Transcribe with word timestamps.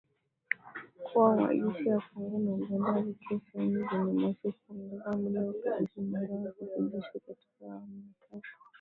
kuwa 1.03 1.35
majeshi 1.35 1.83
ya 1.89 1.99
Kongo 1.99 2.37
na 2.39 2.51
Uganda 2.51 2.91
yalitia 2.95 3.39
saini 3.53 3.85
Juni 3.91 4.13
mosi 4.21 4.51
kuongeza 4.51 5.11
muda 5.11 5.41
wa 5.41 5.49
operesheni 5.49 6.11
zao 6.11 6.43
za 6.43 6.51
kijeshi 6.51 7.11
katika 7.19 7.65
awamu 7.65 7.97
ya 7.97 8.29
tatu 8.31 8.51